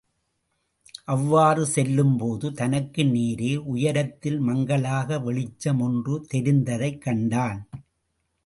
[1.05, 7.61] அவ்வாறு செல்லும்போது தனக்கு நேரே உயரத்தில் மங்கலாக வெளிச்சம் ஒன்று தெரிந்ததைக் கண்டான்.